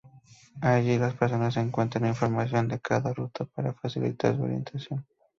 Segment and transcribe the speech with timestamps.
[0.61, 5.05] Allí, las personas encuentran información de cada ruta para facilitar su orientación.